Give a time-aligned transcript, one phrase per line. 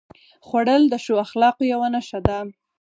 [0.47, 2.37] خوړل د ښو اخلاقو یوه نښه ده